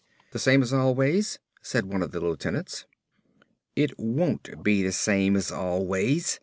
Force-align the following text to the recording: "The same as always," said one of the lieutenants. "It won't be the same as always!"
"The 0.31 0.39
same 0.39 0.63
as 0.63 0.73
always," 0.73 1.37
said 1.61 1.85
one 1.85 2.01
of 2.01 2.09
the 2.09 2.19
lieutenants. 2.19 2.85
"It 3.75 3.93
won't 3.99 4.63
be 4.63 4.81
the 4.81 4.91
same 4.91 5.35
as 5.35 5.51
always!" 5.51 6.39